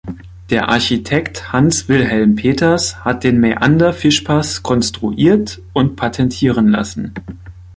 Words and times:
Der 0.49 0.67
Architekt 0.69 1.53
Hans 1.53 1.87
Wilhelm 1.87 2.33
Peters 2.35 3.05
hat 3.05 3.23
den 3.23 3.39
Mäander-Fischpass 3.39 4.63
konstruiert 4.63 5.61
und 5.73 5.95
patentieren 5.95 6.69
lassen. 6.69 7.13